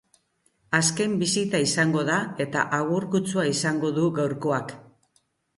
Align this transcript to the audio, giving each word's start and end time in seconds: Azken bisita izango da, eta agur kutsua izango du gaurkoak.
Azken 0.77 1.13
bisita 1.23 1.61
izango 1.65 2.03
da, 2.09 2.17
eta 2.47 2.65
agur 2.79 3.07
kutsua 3.17 3.47
izango 3.53 3.95
du 3.99 4.11
gaurkoak. 4.19 4.75